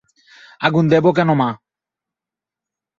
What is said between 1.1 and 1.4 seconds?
কেন